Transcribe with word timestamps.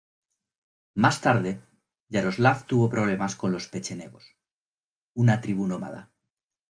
Más 0.95 1.21
tarde 1.21 1.61
Yaroslav 2.09 2.65
tuvo 2.65 2.89
problemas 2.89 3.35
con 3.35 3.51
los 3.51 3.67
pechenegos, 3.67 4.35
una 5.13 5.41
tribu 5.41 5.67
nómada. 5.67 6.09